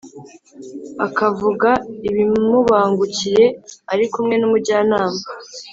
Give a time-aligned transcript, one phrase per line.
[1.05, 1.69] akavuga
[2.07, 3.45] ibimubangukiye,
[3.91, 5.21] ari kumwe n’umujyanama.